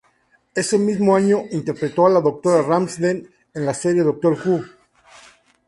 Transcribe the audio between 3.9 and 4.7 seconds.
"Doctor Who".